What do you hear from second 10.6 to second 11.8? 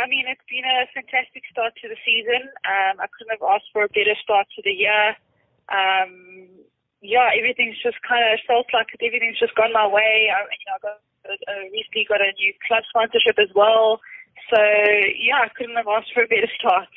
know, I got I